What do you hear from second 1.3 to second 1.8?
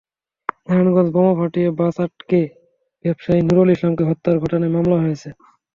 ফাটিয়ে